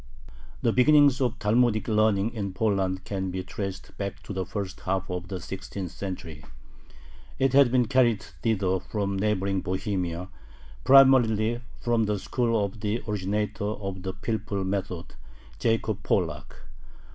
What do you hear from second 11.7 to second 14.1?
from the school of the originator of